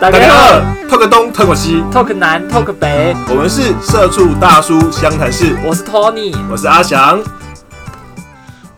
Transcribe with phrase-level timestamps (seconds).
[0.00, 5.54] 大家好，talk 东 talk 西，talk 南 talk 北，我们是社畜大叔湘潭市。
[5.62, 7.22] 我是 Tony，我是阿翔。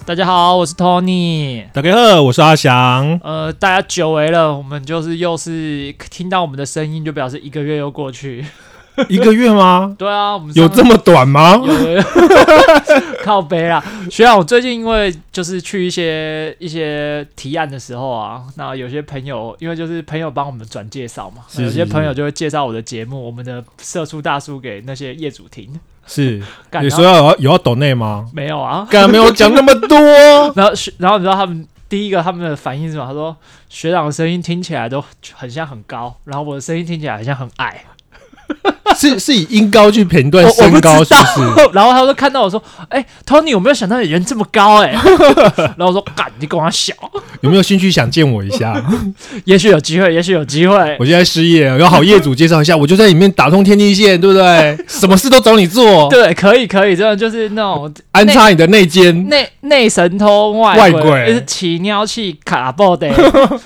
[0.04, 1.62] 大家好，我是 Tony。
[1.72, 3.20] 大家好，我是阿翔。
[3.22, 8.44] 呃，大家久违了，我们就是又是听到我们的声音，就表示一个月又过去。
[9.08, 9.94] 一个月吗？
[9.98, 11.60] 对啊，我们有这么短吗？
[13.24, 25.78] 靠背啊，学长，我最近因为就是去一些一些提案的时候啊，那有些朋友因为就是朋友帮我们转介绍嘛，有些朋友就会介绍我的节目，我们的社畜大叔给那些业主听。
[26.04, 26.42] 是，
[26.82, 28.28] 你说要有要抖内吗？
[28.34, 29.96] 没有啊，刚才没有讲那么多。
[30.56, 33.06] 然后然后你知道他们第一个他们的反应是什么？
[33.06, 33.34] 他说
[33.68, 37.84] 学长的声音听起来都很像很高，然后我的声音听起来很像很矮。
[38.96, 41.68] 是是以音高去评断身高，是不是？
[41.72, 44.90] 然后他说看到我说：“哎，Tony，我没有想到你人这么高哎。
[45.76, 46.92] ”然后我说：“干，你跟我小，
[47.40, 48.74] 有没有兴趣想见我一下？
[49.44, 50.96] 也许有机会，也许有机会。
[51.00, 54.78] 我现在失业，有好业主介绍一下，我就在里面打通天地线，对不对？
[54.86, 56.08] 什么事都找你做。
[56.10, 63.08] 对，可以，可以，真的就是那种安插你的内奸，内内神通外外鬼，是起尿气卡爆的。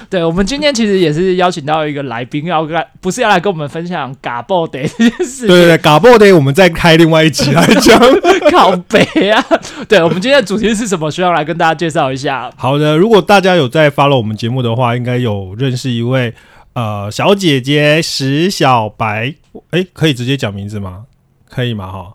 [0.08, 4.75] 对，我们今天其实也是邀请到一个来宾，要来，不是要来跟我们分享嘎爆的。
[4.76, 5.10] 对
[5.46, 7.98] 对对，嘎爆的，我们再开另外一集来讲。
[8.50, 9.44] 靠北啊！
[9.88, 11.10] 对，我们今天的主题是什么？
[11.10, 12.50] 需要来跟大家介绍一下。
[12.56, 16.32] 好的，如果大家有在 follow 我们节目的话，应该有认识一位
[16.74, 19.34] 呃小姐姐石小白。
[19.70, 21.04] 哎，可以直接讲名字吗？
[21.48, 21.90] 可以吗？
[21.90, 22.12] 哈，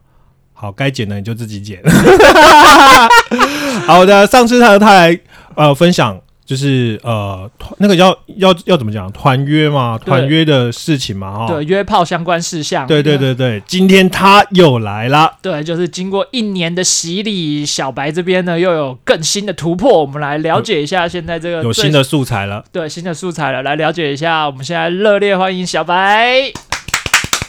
[0.54, 1.82] 好，该剪的你就自己剪。
[3.86, 5.20] 好的，上次他他来
[5.56, 6.20] 呃分享。
[6.52, 9.10] 就是呃，那个要要要怎么讲？
[9.14, 11.48] 团约嘛，团约的事情嘛，哈。
[11.48, 12.86] 对，约炮相关事项。
[12.86, 15.32] 对对对对，今天他又来了。
[15.42, 22.62] 对，就是经过一年的洗礼，小白这边呢又有更新的突破，我们来了解一下现在这个有新的素材了。
[22.70, 24.46] 对，新的素材了，来了解一下。
[24.46, 26.52] 我们现在热烈欢迎小白。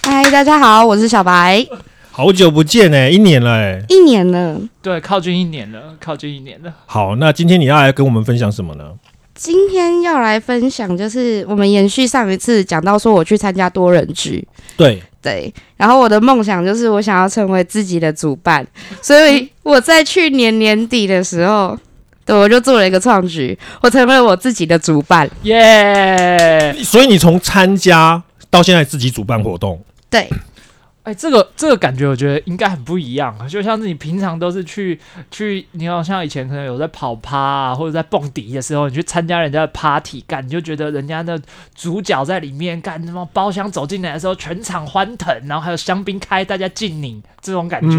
[0.05, 1.67] 嗨，大家好，我是小白。
[2.15, 6.71] 好久不见哎，一年了哎，一年了，对，靠近一年了，靠近一年了。
[6.85, 8.93] 好，那今天你要来跟我们分享什么呢？
[9.35, 14.47] 今天要来分享，就是我们延续上一次讲到说，我去参加多人局，
[14.77, 18.65] 对对，然后我的梦想就是我想要成为自己的主办，
[19.01, 21.75] 所以我在去年年底的时候，
[22.27, 26.77] 对，我就做了一个创举，我成为我自己的主办，耶！
[26.85, 29.81] 所以你从参加到现在自己主办活动，
[30.11, 30.29] 对。
[31.05, 33.37] 哎，这个这个感觉，我觉得应该很不一样。
[33.49, 35.01] 就像是你平常都是去
[35.33, 41.37] 去，你好像以前可能有在跑趴啊，或者在蹦迪的时候，你去参加人家的 party，干你就觉得人家的
[41.75, 47.97] 主角在里面干什么包厢走进来的时候，全场欢腾，然后还有香槟开，大家敬你这种感觉。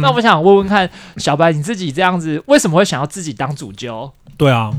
[0.00, 4.12] 那我想问问看，小白你自己这样子，为什么会想要自己当主角？
[4.36, 4.72] 对啊，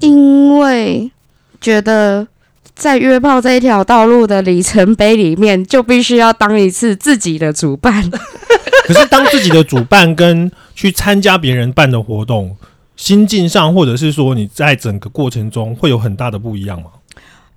[0.00, 1.10] 因为
[1.62, 2.28] 觉得。
[2.74, 8.10] 在约炮这一条道路的里程碑里面，就必须要当一次自己的主办。
[8.86, 12.56] 可是，当自己的主办跟去参加别人办的活动，
[12.96, 16.90] 心境上，或者是说你在整个过程中会有很大的不一样吗？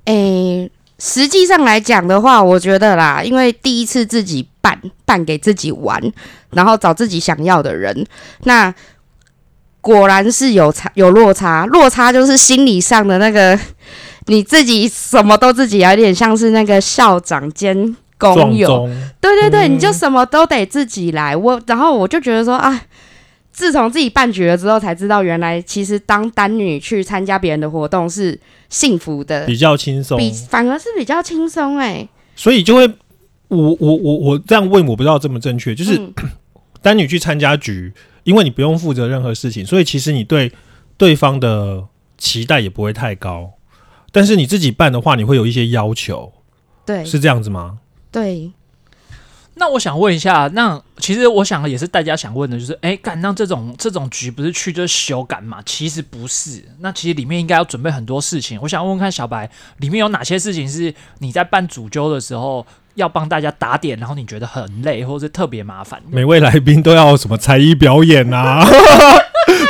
[0.06, 0.70] 诶，
[1.00, 6.00] 实际上来讲的话，我觉得啦，因为第一次自己办，办给自己玩，
[6.52, 8.06] 然后找自己想要的人，
[8.44, 8.74] 那
[9.82, 13.60] 果然是有差有落差，落差就是心理上的那个。
[14.28, 18.90] 你自己什么都自己，有点像是那个校长兼工友，
[19.20, 21.36] 对对对，你就什么都得自己来。
[21.36, 22.82] 我然后我就觉得说啊，
[23.52, 28.40] 自从自己办局了之后，才知道原来其实当单女去参加别人的活动是
[28.70, 32.08] 幸福的，比较轻松，比反而是比较轻松哎。
[32.36, 32.88] 所以就会，
[33.48, 36.00] 我我我我这样问，我不知道这么正确，就是
[36.82, 37.94] 单女去参加局，
[38.24, 40.52] 因为你不用负责任何事情，所以其实你对
[40.98, 41.86] 对方的
[42.18, 43.54] 期待也不会太高。
[44.18, 46.34] 但是你自己办的话，你会有一些要求，
[46.84, 47.78] 对，是这样子吗？
[48.12, 48.52] 对。
[49.60, 55.62] 那我想问一下，那其实我想也是大家想问的，就是哎，敢让这种这种局不是去就是修改嘛？
[55.64, 58.60] 其实不是，那其实里面应该要准备很多事情。
[58.64, 59.48] 我想问问看小白，
[59.78, 62.66] 里面有哪些事情是你在办主揪的时候
[62.96, 66.02] 要帮大家打点，然后你觉得很累，或者是特别麻烦？
[66.10, 68.66] 每位来宾都要什么才艺表演啊？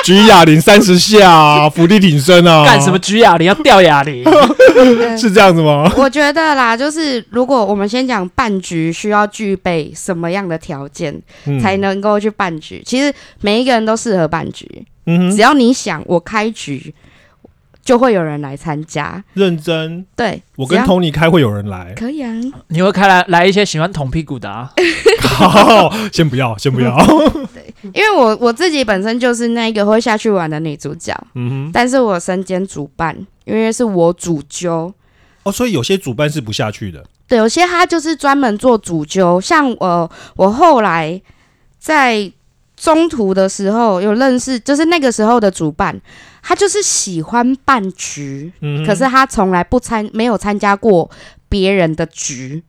[0.08, 2.64] 举哑铃三十下，伏地挺身啊！
[2.64, 3.46] 干什么举哑铃？
[3.46, 4.24] 要吊哑铃？
[5.20, 5.92] 是这样子吗？
[6.00, 11.14] 我觉得啦，就是如果我们先讲半局需要具备什么样的条件
[11.62, 14.66] 才能够去半局，其实每一个人都适合半局。
[15.08, 16.96] 嗯，只要你想，我开局。
[17.84, 20.06] 就会有人来参加，认真。
[20.14, 22.30] 对，我跟 Tony 开会有人来，可以啊。
[22.68, 24.70] 你会开来来一些喜欢捅屁股的啊？
[25.24, 26.94] 好，先不要，先不要。
[27.92, 31.72] 对，因为我我自己本身就是那个会下去玩的女主角，嗯哼。
[31.74, 34.94] 但是我身兼主办，因为是我主揪。
[35.44, 37.06] 哦，所以有些主办是不下去的。
[37.28, 41.22] 对，有些他就是专门做主揪，像呃，我后来
[41.78, 42.32] 在
[42.76, 46.00] 中途的时候有认识，就是那个时候的主办，
[46.42, 51.10] 他就是喜欢办局，嗯，可是他从来不参，没有参加过
[51.50, 52.64] 别人的局，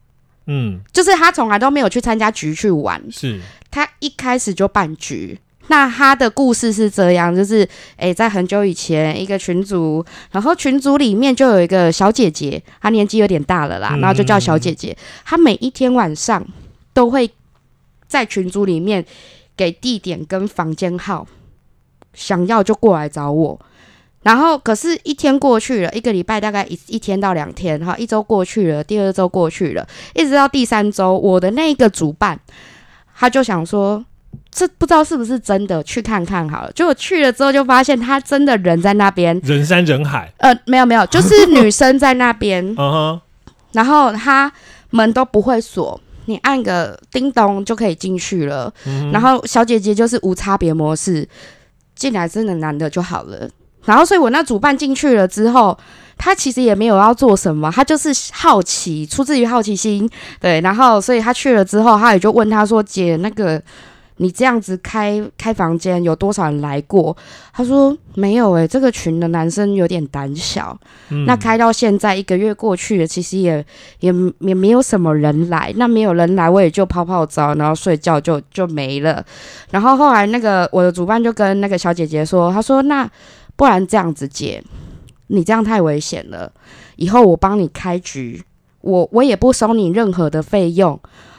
[0.47, 3.39] 嗯就是他从来都没有去参加局去玩，是
[3.71, 5.39] 他一开始就办局。
[5.71, 7.69] 那他的故事是这样，就是
[7.99, 14.97] 诶，在很久以前，一个群组，然后群组里面就有一个小姐姐，她年纪有点大了啦，嗯然后就叫小姐姐。
[15.27, 16.43] 她每一天晚上
[16.95, 17.31] 都会
[18.07, 19.05] 在群组里面
[19.55, 21.27] 给地点跟房间号，
[22.15, 23.61] 想要就过来找我。
[24.23, 32.39] 然后，可是，一天过去了，一个礼拜大概一一天到两天，哈，一周过去了，第二周过去了，一直到第三周，我的那个主办，
[33.19, 34.05] 他就想说，
[34.51, 36.73] 这不知道是不是真的，去看看好了。
[36.73, 40.33] 结果去了之后，就发现他真的人在那边，人山人海。
[40.39, 43.21] 呃，没有没有，就是女生在那边， 嗯哼，
[43.73, 44.51] 然后他
[44.91, 48.73] 门都不会锁，你按个叮咚就可以进去了。
[48.87, 51.29] 嗯然后小姐姐就是无差别模式，
[51.97, 53.49] 进来真的男的就好了。
[53.89, 55.77] 然后，所以我那主办进去了之后，
[56.19, 60.09] 他其实也没有要做什么，他就是好奇，出自于好奇心，
[60.39, 60.61] 对。
[60.61, 63.61] 然后，所以他去了之后，他也就问他说：“姐，那个
[64.19, 67.17] 你这样子开开房间，有多少人来过？”
[67.55, 70.79] 他说：“没有诶、这个群的男生有点胆小。
[71.11, 73.65] 嗯那开到现在一个月过去了，其实也
[74.01, 75.73] 也也没有什么人来。
[75.77, 79.25] 那没有人来，我也就泡泡澡，然后睡觉就就没了。
[79.71, 83.09] 然后后来那个我的主办就跟那个小姐姐说，他说那
[83.59, 84.63] 不然这样子姐，
[85.27, 86.53] 你这样太危险了，
[86.95, 88.41] 以后我帮你开局，
[88.83, 90.99] 我我也不收你任何的费用。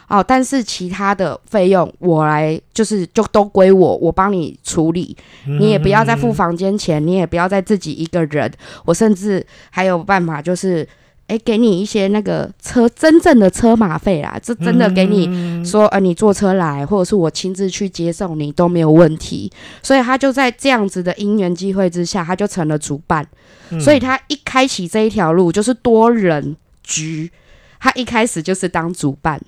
[0.09, 5.15] 哦，但是其他的费用我来，就是就都归我，我帮你处理。
[5.45, 8.51] 你也不要再付房间钱，你也不要再自己一个人。
[8.85, 10.85] 我甚至还有办法，就是
[11.29, 19.51] 诶，给你一些那个车真正的车马费啦，这真的给你你说，呃，你坐车来，或者是我亲自去接送你都没有问题。
[19.83, 23.25] 所以他就在这样子的因缘机会之下，他就成了主办。
[23.69, 27.31] 嗯所以他一开启这一条路就是多人局，
[27.79, 29.39] 他一开始就是当主办。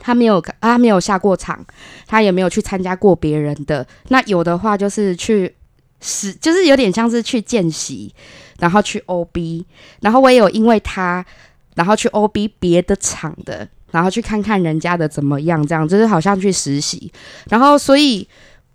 [0.00, 1.62] 他没有，他没有下过场，
[2.06, 3.86] 他也没有去参加过别人的。
[4.08, 5.54] 那有的话就是去
[6.00, 8.12] 是，就是有点像是去见习，
[8.62, 9.64] 然后去 OB，
[10.02, 11.26] 然后我也有因为他，
[11.74, 17.12] 然后去 OB 别的场的，然后去看看人家的怎么样，这样就是好像去实习。
[17.50, 18.24] 然后所以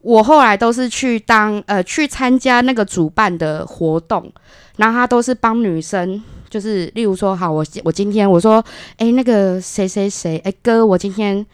[0.01, 4.29] 我后来都是去当呃去参加那个主办的活动，
[4.75, 6.21] 然后他都是帮女生。
[6.49, 8.63] 就是，例如说，好，我我今天我说，
[8.97, 11.45] 哎、那个谁谁谁，哎、哥，我今天，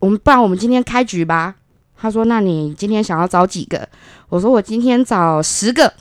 [0.00, 1.54] 我们不然我们今天开局吧。
[1.96, 3.88] 他说，那你今天想要找几个？
[4.28, 5.92] 我说，我今天找十个，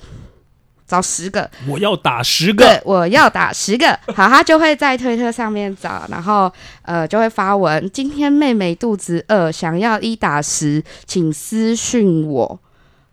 [0.87, 1.49] 找十个。
[1.67, 3.87] 我要打十个对个，，我要打十个。
[4.15, 6.51] 好，他就会在推特上面找，然后
[6.83, 12.59] 呃就会发文，今天妹妹肚子饿，想要一打十，请私讯我，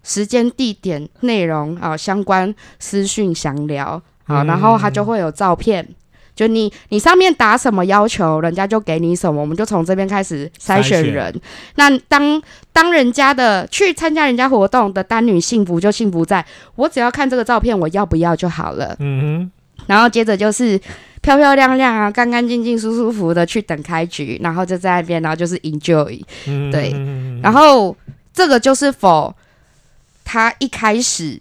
[0.02, 4.00] 时间、地点、内容啊、相关私讯详聊。
[4.26, 5.86] 好，然后他就会有照片。
[6.34, 11.40] 就你，你上面打什么要求，人家就给你什么，我们就从这边开始筛筛选选人。
[11.76, 12.42] 那当
[12.72, 16.44] 当人家的去参加人家活动的单女幸福，就幸福在
[16.74, 18.96] 我只要看这个照片，我要不要就好了。
[18.98, 19.50] 嗯哼
[19.86, 20.80] 然后接着就是
[21.20, 26.20] 漂漂亮亮啊，干干净净、舒舒服服的去等开局，然后就在那边，然后就是 enjoy。
[26.46, 27.94] 哼，对嗯然后
[28.32, 29.34] 这个就是否
[30.24, 31.38] 他一开始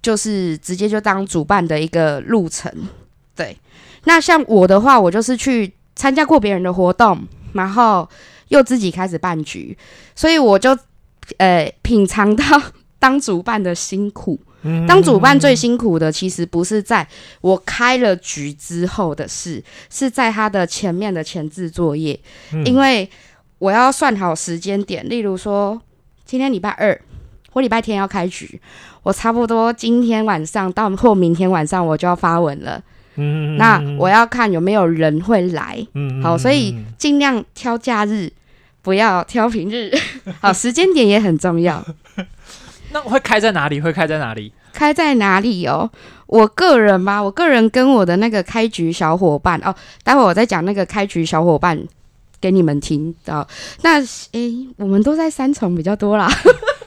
[0.00, 2.72] 就是直接就当主办的一个路程。
[3.34, 3.54] 对，
[4.06, 7.20] 那像我的话，我就是去参加过别人的活动，
[7.52, 8.08] 然后
[8.48, 9.76] 又自己开始办局，
[10.14, 10.76] 所以我就
[11.38, 12.44] 呃品尝到
[12.98, 14.40] 当主办的辛苦。
[14.62, 14.86] 嗯。
[14.86, 17.06] 当主办最辛苦的，其实不是在
[17.40, 22.18] 我开了局之后的事，是在他的前面的前置作业，
[22.52, 22.64] 嗯。
[22.64, 23.08] 因为
[23.58, 25.80] 我要算好时间点，例如说
[26.24, 27.00] 今天礼拜二
[27.52, 28.60] 我礼拜天要开局，
[29.02, 32.82] 我差不多今天晚上到或明天晚上我就要发文了，
[33.16, 38.30] 嗯那我要看有没有人会来，嗯好，所以尽量挑假日，
[38.82, 39.90] 不要挑平日，
[40.40, 41.84] 好，时间点也很重要。
[42.92, 43.80] 那会开在哪里？
[43.80, 44.52] 会开在哪里？
[44.72, 45.90] 开在哪里哦？
[46.26, 51.78] 我个人吧，我个人跟我的那个开局小伙伴哦，待会我再讲那个开局小伙伴
[52.40, 53.46] 给你们听到。
[53.82, 56.28] 那诶，我们都在三重比较多啦。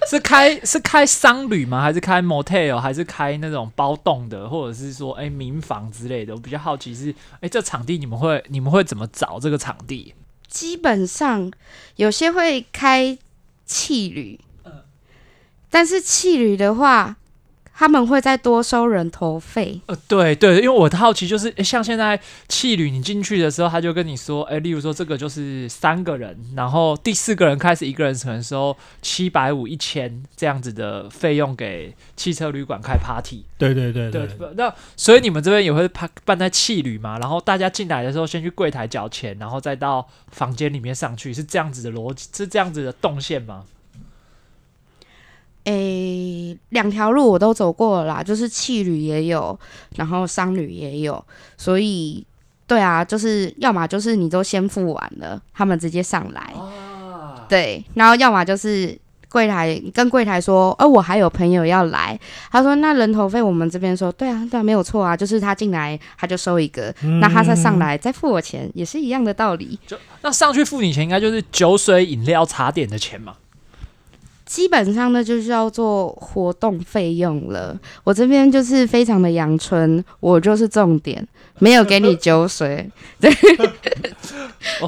[0.10, 1.84] 是开是开商旅吗？
[1.84, 2.80] 还是开 motel？
[2.80, 6.34] 还是开那种包栋的，或者是说哎、民房之类的？
[6.34, 10.16] 我比较好奇是哎、这场地你们会你们会怎么找这个场地？
[10.48, 11.51] 基本上
[11.98, 13.20] 有些会开
[13.68, 14.39] 汽旅，
[15.70, 17.18] 但是汽旅的话
[17.80, 19.80] 他们会再多收人头费。
[19.86, 22.20] 呃，对对，因为我的好奇，就是诶像现在
[22.50, 33.46] 气旅你进去的时候，他就跟你说，哎，例如说这个就是三个人，然后第四个人开始一个人可能收七百五、一千这样子的费用给汽车旅馆开 party。
[33.58, 37.18] 对对对对对，，那所以你们这边也会办办在气旅嘛？
[37.20, 43.64] 然后大家进来的时候，先去柜台缴钱，然后再到房间里面上去，是这样子的逻辑，是这样子的动线吗？
[45.70, 49.58] 诶，两条路我都走过了啦，就是汽旅也有，
[49.98, 51.24] 然后商旅也有，
[51.58, 52.26] 所以
[52.66, 58.98] 对啊，就是要么就是你都先付完了，他们直接上来，啊，对，然后要么就是
[59.32, 62.20] 柜台跟柜台说，呃，我还有朋友要来，
[62.52, 69.78] 他说那人头费我们这边说，对啊，对啊，没有错啊，就是他进来他就收一个，那他再上来再付我钱，也是一样的道理。
[69.86, 73.36] 就那上去付你钱，应该就是酒水、饮料、茶点的钱嘛？
[74.50, 77.77] 基本上呢，就是要做活动费用了。
[78.03, 81.24] 我这边就是非常的阳春，我就是重点，
[81.60, 82.89] 没有给你酒水。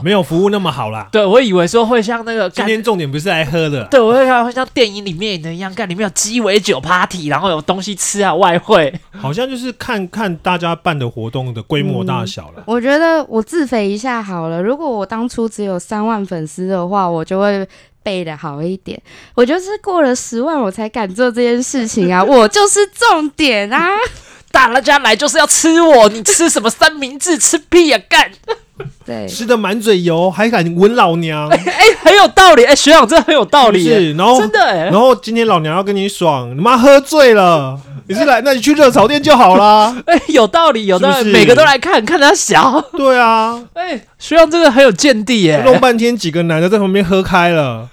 [0.04, 1.08] 没有服务那么好啦。
[1.12, 8.92] 对，我以为说会像那个今天重点不是来喝的，对，我会看会像电影里面的一样，干里面有鸡尾酒 party，然后有东西吃啊，外汇。
[9.12, 12.64] 好像就是看看大家办的活动的规模大小了。
[12.66, 14.60] 我觉得我自肥一下好了。
[14.60, 17.68] 如果我当初只有三万粉丝的话，我就会
[18.04, 19.02] 背的好一点。
[19.36, 22.24] 我就是过了十万，我才敢做这件事情啊！
[22.26, 23.90] 我就是重点啊！
[24.52, 27.38] 大家来就是要吃我，你吃什么三明治？
[27.38, 28.30] 吃屁呀、干！
[29.06, 31.60] 对，吃的满嘴油，还敢吻老娘，哎、
[32.04, 34.14] 很有道理，哎、学长真的很有道理、是是？
[34.14, 37.80] 然后真的哎、然后今天老娘要跟你爽，你妈喝醉了，
[38.12, 39.96] 你是来，那你去热炒店就好啦。
[40.06, 42.82] 哎、有道理，有道理，是是每个都来看看他小。
[42.98, 47.90] 对啊，哎、学长这个很有见地耶、弄半天几个男的在旁边喝开了，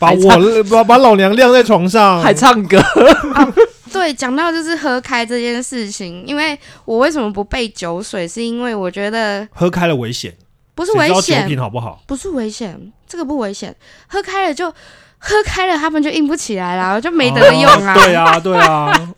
[0.00, 2.82] 把我把把老娘晾在床上，还唱歌，
[3.92, 10.34] 对，讲到就是喝开这件事情，因为我为什么不备酒水，是因为我觉得喝开了危险，
[10.74, 12.02] 不是危险，品好不好？
[12.06, 13.74] 不是危险，这个不危险，
[14.08, 14.70] 喝开了就
[15.18, 17.94] 喝开了，他们就硬不起来了，就没得用啊。
[17.94, 19.08] 哦对啊，对啊，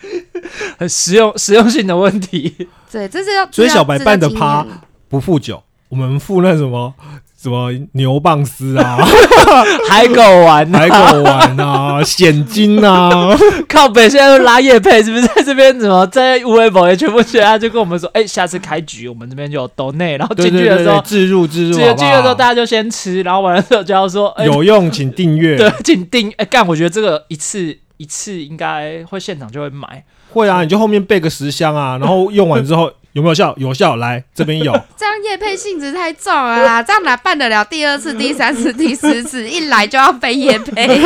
[0.78, 2.68] 很实用实用性的问题。
[2.90, 4.66] 对，这是要所以小白办的趴趴
[5.08, 6.94] 不付酒，我们付那什么
[7.40, 8.98] 什么牛蒡丝啊、
[9.88, 13.28] 海狗丸、海狗丸啊、现金啊，
[13.68, 22.48] 靠北现在都拉夜配，是不是在这边怎么在无为宝也全部学他就跟我们说，哎、下次开局我们这边就有抖内，然后进去的时候自，，入自入，进去的时候大？
[22.48, 25.56] 家就先吃，然后完了之后就要说，哎、有用请订阅。
[25.56, 33.54] 对，请订，哎、干，我觉得这个一次一次应该会现场就会买，会啊，你就后面备个十箱啊， 然后用完之后有没有效？
[33.56, 34.72] 有效，来这边有。
[34.96, 39.48] 这样叶配性质太重了啦， 这样哪办得了第二次、第三次、第四次？
[39.48, 41.00] 一来就要被叶配，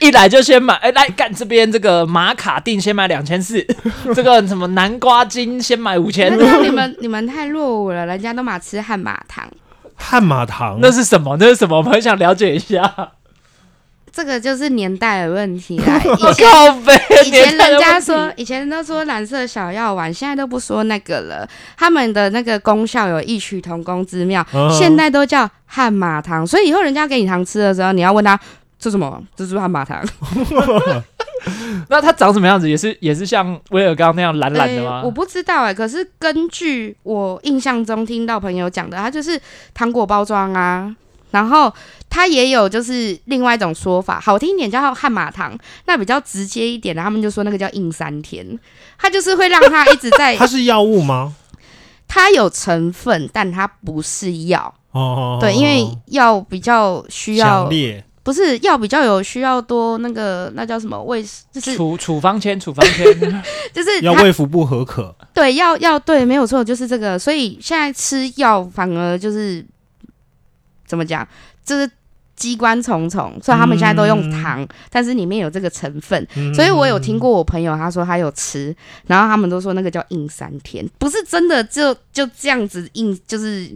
[0.00, 3.64] 一一来就先买，哎、来干这边这个马卡定先买两千四，
[4.14, 9.46] 这个什么南瓜精先买五千那，你们你们太落伍了，人家都马吃汉马糖，
[9.96, 11.36] 汉马糖那是什么？
[11.38, 11.76] 那是什么？
[11.76, 13.12] 我们很想了解一下。
[14.12, 16.00] 这个就是年代的问题啦。
[16.04, 21.48] 以我前，人家说，以前都说蓝色小药丸，现在都不说那个了。
[21.76, 26.46] 他们的那个功效有异曲同工之妙，嗯现在都叫汉马糖。
[26.46, 28.38] 所以以后人家给你糖吃的时候，你要问他
[28.78, 29.22] 这什么？
[29.36, 30.02] 这是汉马糖？
[31.88, 32.68] 那它长什么样子？
[32.68, 35.00] 也是也是像威尔刚那样蓝蓝的吗？
[35.00, 39.40] 诶我不知道哎、可是根据我印象中听到朋友讲的，它就是
[39.72, 40.94] 糖果包装啊。
[41.30, 41.72] 然后
[42.08, 45.56] 它也有就是另外一种说法，好听一点叫汉马糖，
[45.86, 48.58] 那比较直接一点的，他们就说那个叫硬三天，
[48.98, 51.34] 它就是会让它一直在 它是药物吗？
[52.06, 54.74] 它有成分，但它不是药。
[54.92, 57.70] 哦，对，因为药比较需要
[58.22, 63.04] 不是药比较有需要多那个那叫什么卫，就是处处方签，处方签，
[63.72, 65.14] 就是要胃服不合可。
[65.32, 67.18] 对要要对，没有错，就是这个。
[67.18, 69.64] 所以现在吃药反而就是
[70.88, 71.26] 怎么讲，
[71.64, 71.88] 就是
[72.34, 76.26] 机关重重，所以他们现在都用糖，但是里面有这个成分。
[76.36, 76.52] 嗯。
[76.54, 78.74] 所以我有听过我朋友他说他有吃，
[79.06, 83.70] 然后他们都说那个叫硬三天，不是真的就就这样子硬，就是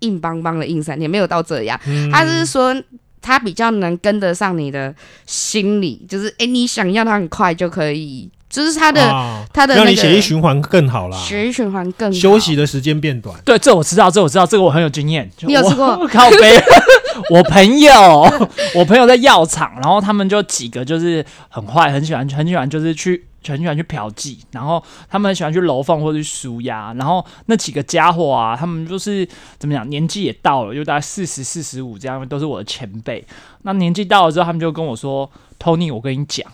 [0.00, 1.80] 硬邦邦的硬三天，没有到这样。
[1.86, 2.10] 嗯。
[2.10, 2.74] 他是说
[3.22, 4.94] 他比较能跟得上你的
[5.26, 13.34] 心理，就是诶，你想要它很快就可以，就是他的、啊他的、那个让你血液循环更好啦，血液循环更好休息的时间变短。
[13.44, 15.30] 对，这我知道，这我知道，这个我很有经验。
[15.42, 16.60] 你有我吃过 靠背，
[17.30, 18.28] 我朋友，
[18.74, 23.24] 我朋友在药厂，然后他们就几个就是很坏，很喜欢，很喜欢就是去。
[23.48, 29.26] 很喜欢去嫖妓，然后他们很喜欢去楼凤或者去舒压，然后那几个家伙啊，他们就是
[29.58, 33.24] 怎么讲，年纪也到了，就大概四十四十五这样，都是我的前辈。
[33.62, 35.28] 那年纪到了之后，他们就跟我说
[35.58, 36.46] ：“Tony，我跟你讲，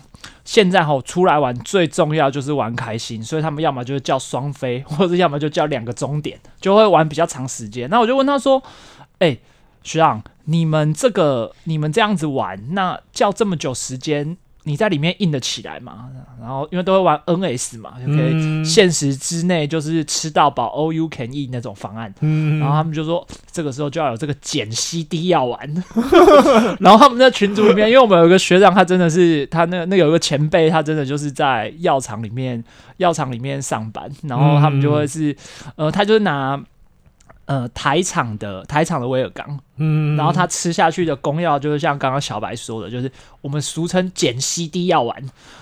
[0.45, 7.89] 现在吼出来玩最重要就是玩开心，所以他们要么就是叫双飞，或者要么就叫两个终点，就会玩比较长时间。
[7.89, 8.61] 那我就问他说
[9.19, 9.37] ：“哎、
[9.83, 16.09] 学长，你们这个你们这样子玩，那叫这么久时间，你在里面硬得起来嘛？”
[16.39, 22.13] 然后因为都会玩 NS 嘛，就可以嗯限时之内就是吃到饱 all you can eat 那种方案。
[22.21, 25.83] 嗯然后他们就说，这个时候就要有这个减 CD 药丸。
[26.79, 32.63] 然后他们在群组里面，因为我们有一个学长，他真的是他那那有一个前辈，他真的就是在药厂里面
[32.97, 35.35] 药厂里面上班，然后他们就会是、
[35.75, 36.61] 呃，他就是拿
[37.45, 45.15] 呃台厂的台厂的威尔刚，嗯然后他吃下去的功效就是像刚刚小白说的，就是我们俗称减 CD 药丸，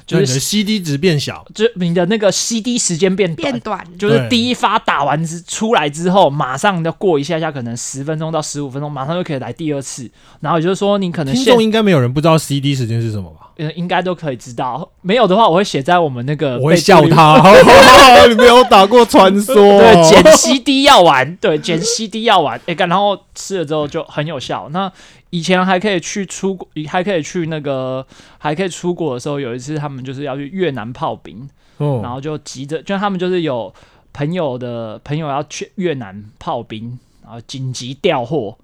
[0.07, 3.60] 就是你的 CD 值变小，就你的那个 CD 时间变短变。
[3.60, 10.10] 短，就是第一发打完之出来之后，马上要过一下下，可能十分钟到十五分钟，马上就可以来第二次。
[10.39, 13.39] 然后也就是说，你可能现听众应该没有人不知道 CD 时间是什么吧？
[13.57, 16.86] 嗯应该都可以知道，没有的话，我会写在我们那个我会。
[16.86, 17.41] 笑他，
[18.29, 24.70] 你没有打过传说，对，减 CD 药丸，对，减 CD 药丸，哎、干然后吃了之后就很有效。
[24.72, 24.92] 那
[25.30, 28.06] 以前还可以去出国，还可以去那个，
[28.38, 33.74] 还可以出国的时候，有一次他们就是要去越南炮兵，哦然后就急着，就他们就是有
[34.14, 38.58] 朋友的朋友要去越南炮兵，然后紧急调货，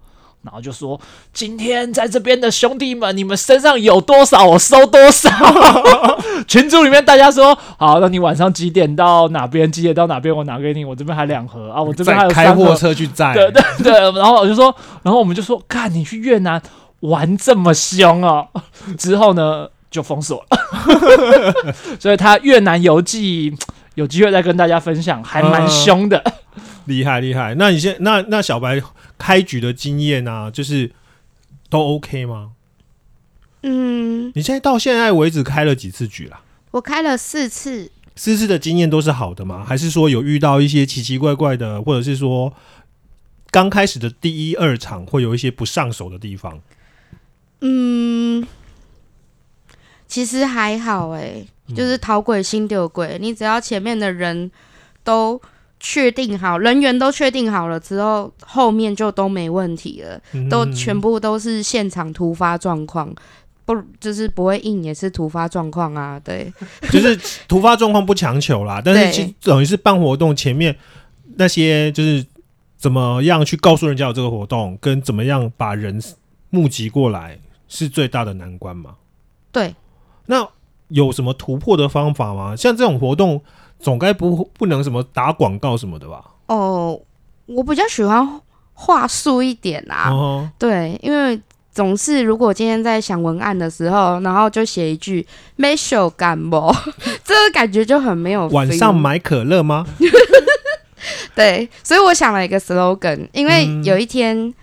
[0.44, 1.00] 然后就说
[1.34, 5.30] 今天在这边的兄弟们，你们身上有多少，我收多少。
[6.51, 9.72] 群组里面大家说好，那你晚上几点到哪边？
[9.72, 10.36] 几点到哪边？
[10.36, 12.75] 我拿给你，我这边还两盒啊，我这边还有开货。
[12.75, 16.62] 车去载，对对 对，然后我就说，然后我们就说，看你去越南
[17.00, 18.46] 玩这么凶哦，
[18.98, 20.58] 之后呢就封锁了，
[21.98, 23.55] 所以他越南游记
[23.96, 26.22] 有机会再跟大家分享，还蛮凶的。
[26.84, 27.55] 厉害厉害。
[27.55, 28.81] 那你现那那小白
[29.17, 30.91] 开局的经验啊，就是
[31.70, 32.50] 都 OK 吗？
[33.63, 36.41] 嗯，你现在到现在为止开了几次局啦？
[36.72, 39.63] 我开了四次，四次的经验都是好的吗？
[39.63, 42.53] 还是说有遇到一些奇奇怪怪的，或者是说
[43.51, 46.59] 刚开始的第一二场会有一些不上手的地方？
[47.59, 48.48] 嗯，
[50.07, 54.50] 其实还好哎、嗯就是讨鬼心丢鬼，你只要前面的人
[55.03, 55.40] 都
[55.79, 63.14] 确定好，人员都确定好了之后，后面就都没问题了，都嗯全部都是现场突发状况。
[63.75, 66.51] 不，就是不会硬也是突发状况啊，对，
[66.92, 70.75] 就是突发状况不强求啦，但是对其等于是办活动前面
[71.36, 72.25] 那些就是
[72.77, 76.01] 怎么样去告诉人家有这个活动，跟怎么样把人
[76.50, 78.96] 募集过来是最大的难关嘛。
[79.51, 79.75] 对，
[80.25, 80.48] 那
[80.90, 82.55] 有什么突破的方法吗？
[82.55, 83.42] 像这种活动
[83.79, 86.24] 总该不不能什么打广告什么的吧？
[86.48, 87.00] 哦，
[87.46, 88.42] 我比较喜欢
[88.74, 91.40] 话术一点啊，哦，对，因为
[91.74, 96.75] 总是如果今天在想文案的时候，然后就写一句没手感冒，
[97.24, 98.48] 这个感觉就很没有。
[98.50, 99.86] 晚上买可乐吗？
[101.34, 104.53] 对，所以我想了一个 slogan，因为嗯有一天。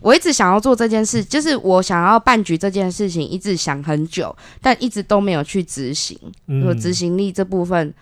[0.00, 6.16] 我一直想要做这件事，就是我想要办局这件事情，一直想很久，但一直都没有去执行。
[6.46, 7.92] 我嗯执行力这部分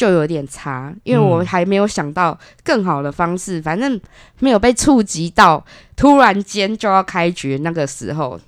[0.00, 4.00] 就有点差，因为我嗯还没有想到更好的方式，反正
[4.38, 5.62] 没有被触及到，
[5.94, 8.40] 突然间就要开局那个时候，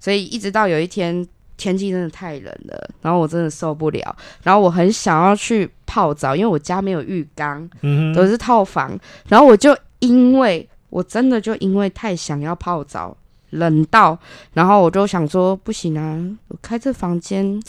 [0.00, 13.14] 所以一直到有一天天气真的太冷了，然后我真的受不了，然后我很想要去泡澡，因为我家没有浴缸，嗯都是套房，然后我就因为我真的就因为太想要泡澡，
[13.50, 14.18] 冷到，
[14.54, 17.62] 然后我就想说不行啊，我开这房间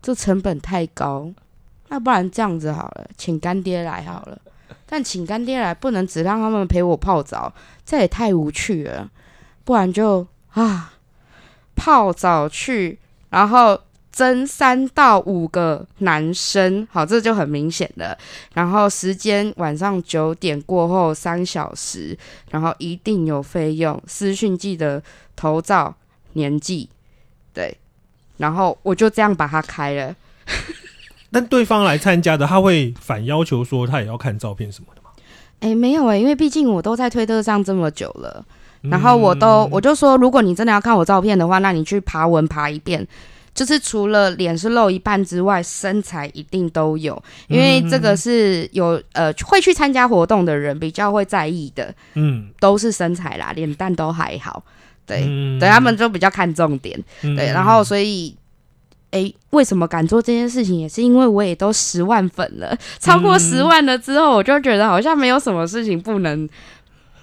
[0.00, 1.30] 这成本太高，
[1.90, 4.40] 那不然这样子好了，请干爹来好了。
[4.86, 7.52] 但请干爹来不能只让他们陪我泡澡，
[7.84, 9.10] 这也太无趣了。
[9.64, 10.94] 不然就啊，
[11.76, 12.98] 泡澡去，
[13.28, 18.16] 然后争三到五个男生，好，这就很明显了。
[18.54, 22.16] 然后时间晚上九点过后三小时，
[22.50, 25.00] 然后一定有费用，私讯记得
[25.36, 25.94] 头照
[26.32, 26.88] 年纪，
[27.52, 27.76] 对，
[28.38, 30.14] 然后我就这样把它开了。
[31.32, 35.10] 但对方来参加的，他会反要求说他也要看照片什么的吗？
[35.60, 38.44] 诶，没有诶，因为毕竟我都在推特上这么久了，
[38.82, 43.06] 然后我都嗯我就说，如果你真的要看我照片的话，那你去爬文爬一遍。
[43.52, 54.62] 就是除了脸是露一半之外，身材一定都有，因为这个是有呃会去参加活动的人比较会在意的，嗯，都是身材啦，脸蛋都还好，
[55.04, 55.58] 对，嗯。
[55.58, 57.34] 对他们就比较看重点，嗯。
[57.36, 58.34] 对，然后所以。
[59.10, 60.78] 诶，为什么敢做这件事情？
[60.78, 66.48] 也是因为我也都十万粉了，超过十万了之后，我就觉得好像没有什么事情不能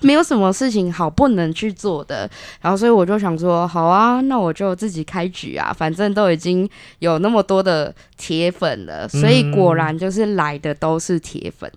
[0.01, 2.29] 没有什么事情好不能去做的。
[2.61, 6.69] 然后所以我就想说，好啊，那我就自己开局啊，反正都已经
[6.99, 11.71] 有那么多的铁粉了，所以果然就是来的都是铁粉。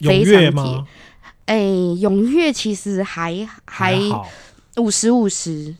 [0.00, 0.86] 踊非常铁跃吗？
[1.46, 1.56] 哎，
[2.00, 3.98] 踊跃其实还还，
[4.76, 5.74] 五十五十，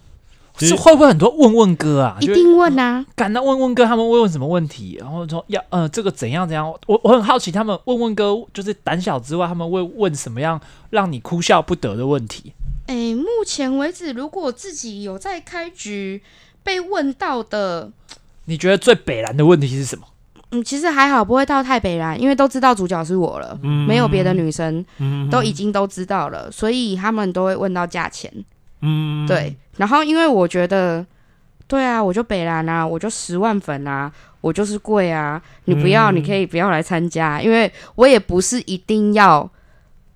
[0.59, 2.17] 是会不会很多问问哥啊？
[2.21, 3.05] 一定问啊。
[3.17, 12.53] 敢那问问哥他们会问什么问题，然后说要呃这个怎样怎样，我我很好奇他们问问哥就是胆小之外，他们会问什么样让你哭笑不得的问题？
[12.87, 16.23] 哎，目前为止，如果自己有在开局
[16.63, 17.91] 被问到的，
[18.45, 20.05] 你觉得最北蓝的问题是什么？
[20.51, 28.33] 嗯，其实还好，不会到太北蓝，因为都知道主角是我了，嗯没有别的女生，嗯都已经都知道了，所以他们都会问到价钱。
[28.85, 31.05] 嗯，对，然后因为我觉得，
[31.67, 36.17] 对啊，我就北兰啊，我就十万粉啊，我就是贵啊，你不要，嗯。
[36.17, 39.51] 你可以不要来参加，因为我也不是一定要。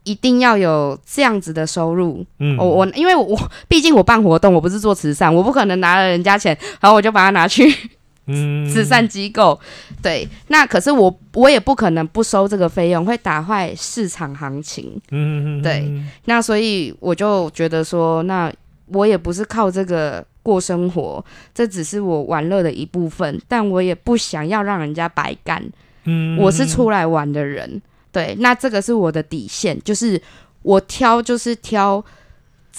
[0.05, 2.57] 一定要有这样子的收入，嗯。
[2.57, 7.91] 我我因为我毕竟我办活动，我不是做慈善，我不可能拿了人家钱，然后我就把它拿去嗯
[8.71, 9.59] 慈善机构。
[10.03, 15.01] 对，那可是我我也不可能不收这个费用，会打坏市场行情。
[15.11, 15.91] 嗯对
[16.27, 18.53] 那所以我就觉得说，那
[18.87, 25.63] 我也不是靠这个过生活，这只是我玩乐的一部分，但我也不想要让人家白干。
[26.05, 30.21] 嗯我是出来玩的人，对，那这个是我的底线，就是
[30.63, 32.03] 我挑就是挑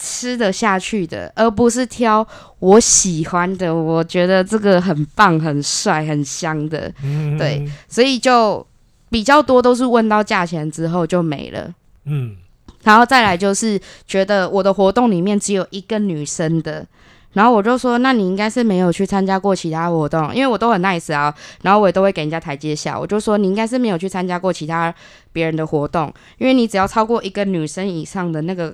[0.01, 2.25] 吃得下去的，而不是挑
[2.59, 7.38] 我喜欢的，我觉得这个很棒、很帅、很香的，嗯。
[7.38, 8.65] 对，所以就
[9.09, 11.73] 比较多都是问到价钱之后就没了。
[12.05, 12.38] 嗯。
[12.83, 16.88] 然后再来就是觉得我的活动里面只有一个女生的，
[17.33, 24.95] 然后我就说，那你应该是没有去参加过其他活动，因为我都很 nice 啊，然后我也都会给人家台阶下，我就说你应该是没有去参加过其他
[25.33, 28.73] 别人的活动，因为你只要超过一个女生以上的那个，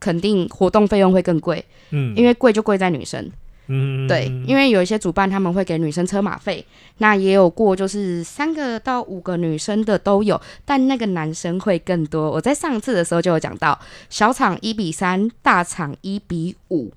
[0.00, 3.30] 肯定活动费用会更贵，嗯因为贵就贵在女生。
[3.72, 6.66] 嗯对，因为有一些主办他们会给女生车马费，
[6.98, 12.28] 那也有过就是三个到五个女生的都有，但那个男生会更多。
[12.32, 16.90] 我在上次的时候就有讲到，小场一比三，大场一比五。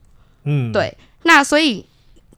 [0.46, 1.86] 嗯对，那所以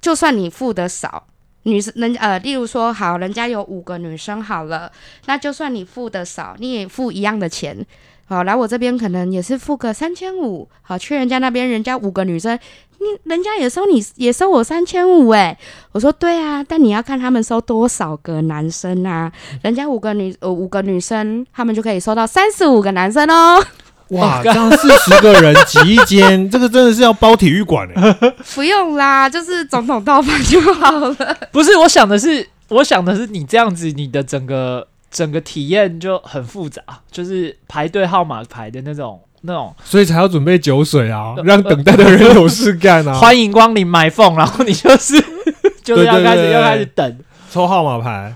[0.01, 1.27] 就算你付的少，
[1.63, 4.91] 女生人呃，例如说好，人家有五个女生好了，
[5.27, 7.85] 那就算你付的少，你也付一样的钱。
[8.27, 12.57] 好，来我这边可能也是付个三千五，好，去人家那边人家五个女生，
[12.97, 15.55] 你人家也收你也收我三千五哎，
[15.91, 23.63] 我说对啊，但你要看他们收多少个男生啊，人家五个女呃五个女生，他们就可以收到三十五个男生哦，
[24.09, 28.11] 哇，这样四十个人挤一间，这个真的是要包体育馆哎。
[28.55, 31.37] 不用啦，就是总统套房就好了。
[31.53, 39.73] 不是，我想的是，我想的是你这样子，你的整个整个体验就很复杂，就是排队号码牌的那种那种。
[39.85, 43.13] 所以才要准备酒水啊呃，让等待的人有事干啊。
[43.17, 45.13] 欢迎光临买凤，然后你就是
[45.81, 47.17] 就是要开始要开始等。
[47.49, 48.35] 抽号码牌，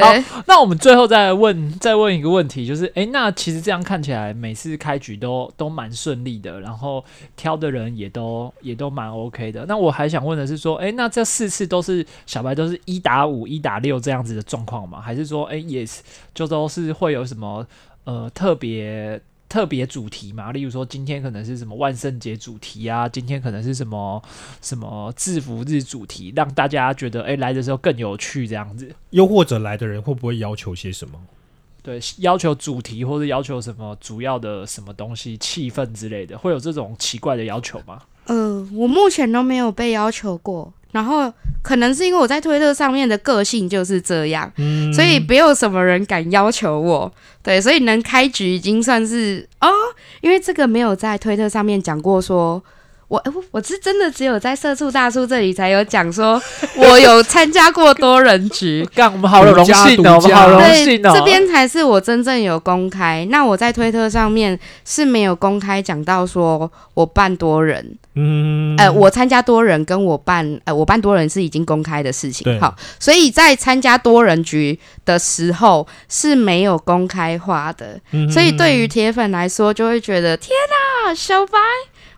[0.00, 7.04] 好，那我们最后再问再问一个问题，就是诶，那其实这样看起来每次开局都都蛮顺利的，然后
[7.36, 9.64] 挑的人也都也都蛮 OK 的。
[9.66, 15.00] 那我还想问的是说，诶，那这四次都是小白都是一打五、一打六这样子的状况吗？
[15.00, 16.02] 还是说，诶，也是
[16.34, 17.66] 就都是会有什么
[18.04, 19.20] 呃特别？
[19.48, 24.22] 特别主题嘛，例如说今天可能是什么万圣节主题啊，今天可能是什么
[24.60, 28.90] 什么制服日主题，让大家觉得诶来的时候更有趣这样子。
[29.10, 31.18] 又或者来的人会不会要求些什么？
[31.82, 38.02] 对，要求主题或者要求什么主要的什么东西、气氛之类的，会有这种奇怪的要求吗？
[38.24, 47.12] 呃，我目前都没有被要求过，然后可能是因为我在推特上面的个性就是这样，嗯所以没有什么人敢要求我。
[47.42, 49.68] 对，所以能开局已经算是哦，
[50.20, 52.62] 因为这个没有在推特上面讲过说。
[53.08, 56.42] 我我我是真的只有在社畜大叔这里才有讲说，
[56.74, 61.12] 我有参加过多人局， 干，我们好有荣幸哦，我们好荣，幸哦。
[61.14, 63.24] 这边才是我真正有公开。
[63.30, 72.58] 那我在推特上面是没有公开讲到说我办多人，嗯呃，我参加多人跟我办，呃，我办多人是已经公开的事情对。
[72.58, 80.50] 好，所以在参加多人局的时候是没有公开化的，嗯所以对于铁粉来说就会觉得天
[81.06, 81.52] 哪，小白。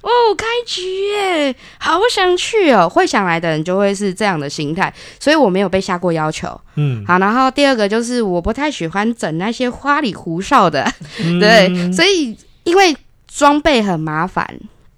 [0.00, 2.88] 哦，开局耶，好想去哦！
[2.88, 6.48] 会想来的人就会是这样的心态，所以我没有被下过要求。
[6.76, 7.04] 嗯。
[7.06, 10.90] 好，然后第二个就是我不太喜欢整那些花里胡哨的，
[11.24, 11.38] 嗯。
[11.40, 14.48] 对，所以因为装备很麻烦，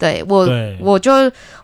[0.01, 1.13] 对我对，我就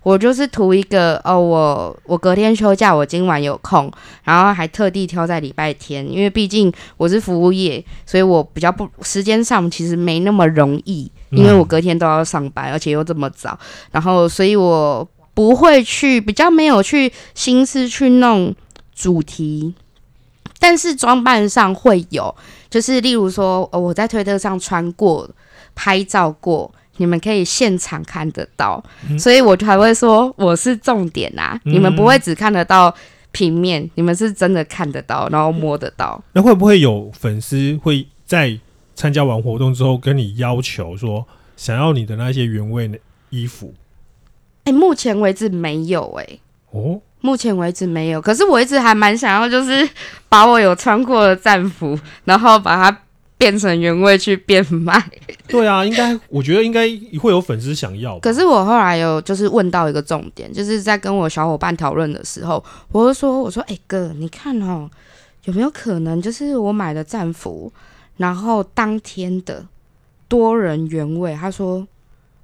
[0.03, 3.91] 我就是图一个哦，我我隔天休假，我今晚有空，
[4.25, 13.59] 然后还特地挑在礼拜天，因为毕竟我是服务业，所以我比较不时间上其实没那么容易，因为我隔天都要上班，而且又这么早，
[13.91, 18.55] 然后所以我不会去比较没有去心思去弄
[18.95, 19.73] 主题，
[20.59, 22.37] 但是装扮上会有，
[22.69, 25.27] 就是例如说、哦、我在推特上穿过
[25.75, 26.71] 拍照过。
[26.99, 31.61] 你们可以现场看得到，嗯所以我才会说我是重点啊！
[31.65, 32.95] 嗯你们不会只看得到
[33.33, 36.23] 平面，你们是真的看得到，然后摸得到。
[36.33, 38.59] 那会不会有粉丝会在
[38.95, 42.99] 参加完活动之后跟你要求说，想要你的那些原味的
[43.31, 43.75] 衣服？
[44.65, 46.39] 哎、目前为止没有哎、
[46.71, 48.21] 哦，目前为止没有。
[48.21, 49.89] 可是我一直还蛮想要，就是
[50.29, 52.99] 把我有穿过的战服，然后把它
[53.39, 55.11] 变成原味去变卖。
[55.47, 56.89] 对啊，应该，我觉得应该
[57.21, 58.19] 会有粉丝想要。
[58.21, 64.91] 可是我后来有就是问到一个重点，就是在跟我小伙伴讨论的时候，我就说：“我说，哎、哥，你看哦，
[65.45, 67.73] 有没有可能就是我买的战服，
[68.17, 69.65] 然后当天的
[70.27, 71.87] 多人原味？”他说：“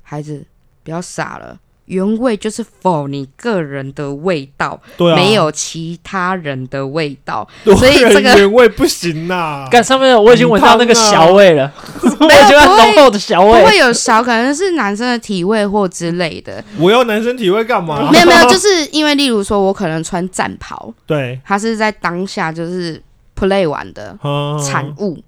[0.03, 0.45] 孩子，
[0.85, 7.47] 不要傻了。”原味就是否你个人的味道，对啊，没有其他人的味道。
[7.65, 13.67] 所以这个原味不行呐、 干上面我已经闻到那个小味了，我已经闻到浓厚的小味不。
[13.67, 16.63] 会有小，可能是男生的体味或之类的。
[16.79, 18.09] 我要男生体味干嘛？
[18.13, 23.03] 没有没有，就是因为例如说，我可能穿战袍，对，它是在当下就是
[23.39, 25.19] play 完的嗯产物。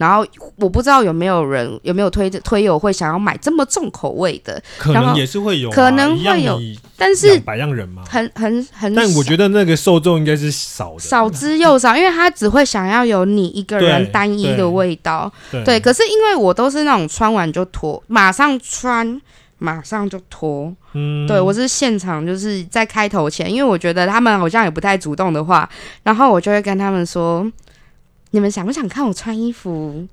[0.00, 6.58] 然后我不知道有没有人有没有推推友会想要买这么重口味的，可能也是会有啊、可能会有
[6.96, 8.02] 但是样人嘛。
[8.08, 15.30] 很很很但我觉得那个受众应该是少的，少之又少，因为他只会想要有你一个人对单一对的味道。
[15.50, 19.20] 对对，可是因为我都是那种穿完就脱，马上穿，
[19.58, 20.74] 马上就脱。
[20.94, 25.68] 嗯对我是现场就是在开头前，因为我觉得他们好像也不太主动的话，
[26.02, 27.46] 然后我就会跟他们说
[28.32, 30.06] ：“你们想不想看我穿衣服？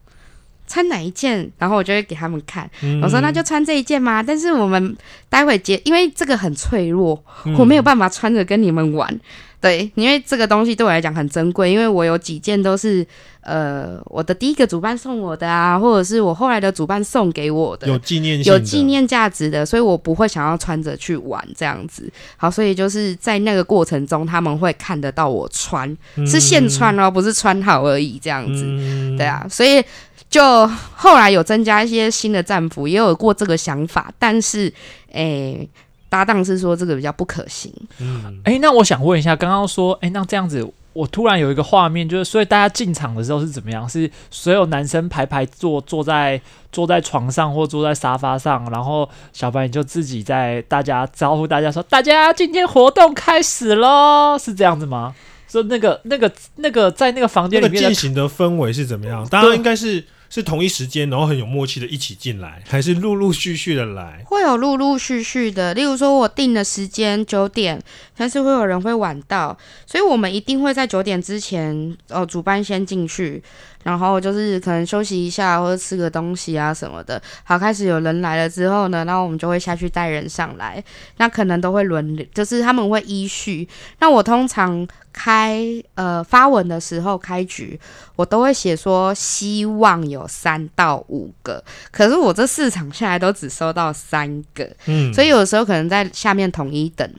[0.67, 4.95] 穿哪一件？”然后我就会给他们看，嗯我说：“那就穿这一件嘛？”但是我们
[5.30, 9.19] 待会结，因为这个很脆弱，嗯我没有办法穿着跟你们玩。
[9.60, 13.06] 对，因为这个东西对我来讲很珍贵，因为我有几件都是
[13.41, 22.08] 呃我的第一个主办送我的啊，或者是我后来的主办送给我的，有纪念有纪念价值的，所以我不会想要穿着去玩这样子。
[22.38, 25.89] 好，所以就是在那个过程中，他们会看得到我穿，
[26.27, 28.63] 是现穿哦，不是穿好而已这样子。
[28.63, 29.84] 嗯对，啊，所以
[30.30, 34.74] 就后来有增加一些新的战俘，也有过这个想法，但是
[35.12, 35.68] 诶。
[36.10, 43.88] 搭档是说这个比较不可行，嗯，哎、那我想问一下，刚刚说，哎、那这样子，我突然有一个画面，就是所以大家进场的时候是怎么样？
[43.90, 55.13] 是所有男生排排坐，坐在坐在床上或坐在沙发上，然后小白你就自己在大家招呼大家说，大家今天活动开始喽，是这样子吗？
[55.50, 59.28] 说那个那个那个在那个房间里面的进行的氛围是怎么样？
[59.28, 64.24] 大家应该是是同一时间，然后很有默契的一起进来，还是陆陆续续的来？
[64.26, 67.82] 会有陆陆续续的，例如说我定的时间九点，
[68.16, 73.42] 但是会有人会晚到，所以我们一定会在九点之前，呃，主办先进去，
[73.88, 77.21] 然后就是可能休息一下或者吃个东西啊什么的。
[77.45, 80.84] 好，开始有人来了之后呢，那我们就会下去带人上来，
[81.19, 83.65] 那可能都会轮流，就是他们会依序。
[84.00, 85.63] 那我通常开
[85.95, 87.80] 呃发文的时候开局，
[88.17, 97.10] 我都会写说希望有三到五个，可是我这四场下来都只收到三个，嗯，所以有的时候可能在下面统一等。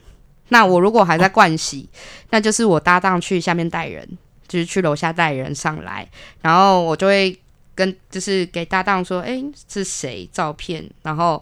[0.51, 1.89] 那我如果还在盥洗，
[2.29, 4.07] 那就是我搭档去下面带人，
[4.49, 6.09] 就是去楼下带人上来，
[6.43, 7.39] 然后我就会
[7.75, 11.41] 跟就是给搭档说，诶，是谁照片，然后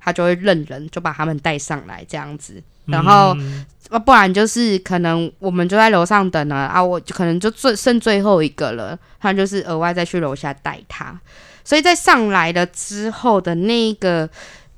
[0.00, 2.60] 他就会认人，就把他们带上来这样子。
[2.86, 11.20] 然后嗯啊，不然就是可能我们就在楼上等了啊，我就可能就最剩最后一个了，他就是额外再去楼下带他，
[11.64, 14.28] 所以在上来了之后的那个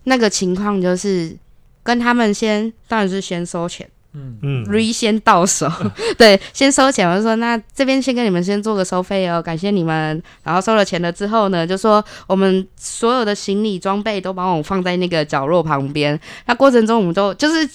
[0.04, 1.36] 那个情况就是
[1.82, 3.86] 跟他们先，当然是先收钱。
[4.18, 5.70] 嗯嗯 re 先到手，
[6.18, 7.08] 对，先收钱。
[7.08, 10.20] 我就说，那这边先跟你们先做个收费哦，感谢你们。
[10.42, 16.18] 然后收了钱了之后呢，就说我们所有的行李装备都帮我放在那个角落旁边。
[16.46, 17.68] 那过程中我们都就是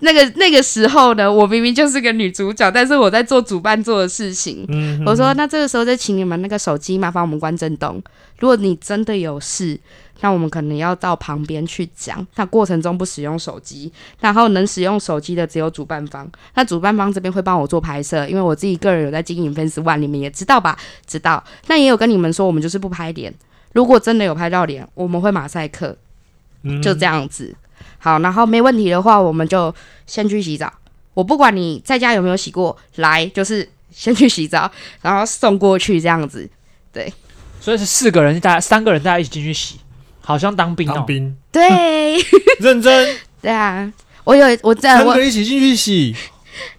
[0.00, 4.64] 那个那个时候呢，我明明就是个女主角，但是我在做主办做的事情。
[4.68, 8.02] 嗯我说，那这个时候就请你们那个手机麻烦我们关震动。
[8.38, 9.78] 如果你真的有事，
[10.20, 12.26] 那我们可能要到旁边去讲。
[12.36, 16.30] 那过程中不使用手机，然后能使用手机的只有主办方。
[16.54, 20.78] 那主办方这边会帮我做拍摄，因为我自己个人有在经营 Fans One，你们也知道吧？
[21.06, 21.42] 知道。
[21.66, 23.34] 那也有跟你们说，我们就是不拍脸。
[23.72, 25.96] 如果真的有拍到脸，我们会马赛克，
[26.62, 27.54] 嗯就这样子。
[27.98, 29.74] 好，然后没问题的话，我们就
[30.06, 30.72] 先去洗澡。
[31.12, 34.70] 我不管你在家有没有洗过，来就是先去洗澡，
[35.02, 36.48] 然后送过去这样子。
[36.92, 37.12] 对
[37.60, 39.78] 所以是四个人，大家三个人大家一起进去洗，
[40.26, 40.92] 好像当兵哦。
[40.96, 41.34] 当兵。
[41.52, 42.16] 对，
[42.60, 43.90] 认真， 对啊，
[44.24, 46.14] 我有我在三我个一起进去洗，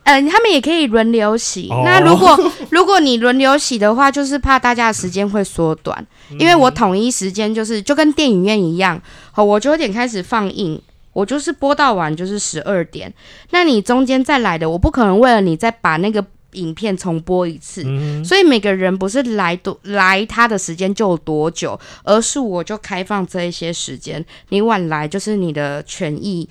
[0.03, 1.69] 嗯、他们也可以轮流洗。
[1.71, 1.81] 哦。
[1.85, 2.37] 那如果
[2.69, 6.05] 如果你轮流洗的话，就是怕大家的时间会缩短，
[6.37, 10.81] 因为我统一时间就是就跟电影院一样，好，我九点开始放映。
[11.13, 13.11] 我就是播到晚就是十二点，
[13.49, 16.23] 那你中间再来的，我不可能为了你再把那个
[16.57, 26.47] 影片重播一次，嗯，所以每个人不是来多来他的时间就有多久，而是我就开放这一些时间，你晚来就是你的权益，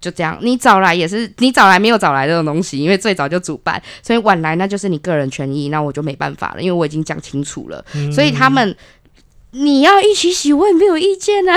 [0.00, 0.38] 就这样。
[0.42, 7.84] 你早来也是你早来没有早来这种东西，因为最早就主办，所以晚来那就是你个人权益，那我就没办法了，因为我已经讲清楚了。
[7.94, 8.76] 嗯所以他们
[9.52, 11.56] 你要一起洗，我也没有意见啊。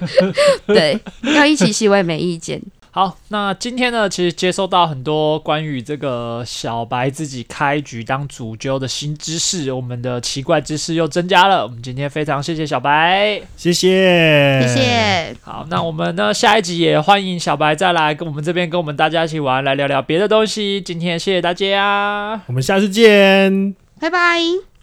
[0.66, 0.98] 对，
[1.34, 2.62] 要一起洗我也没意见。
[2.96, 11.62] 好，那今天呢，其实接收到很多关于这个小白自己开局当主揪的新知识，我们的奇怪知识又增加了。
[11.62, 13.38] 我们今天非常谢谢小白。
[13.54, 14.74] 谢谢，谢。
[14.74, 20.80] 谢，好，那我们呢下一集也欢迎小白再来跟我们这边跟我们大家一起玩，来聊聊别的东西。
[20.80, 22.40] 今天谢谢大家。
[22.46, 23.76] 我们下次见。
[24.00, 24.75] 拜拜。